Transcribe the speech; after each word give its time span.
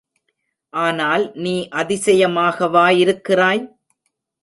ஆனால் 0.73 1.25
நீ 1.35 1.55
அதிசயமாகவா 1.73 2.87
இருக்கிறாய்? 2.97 3.63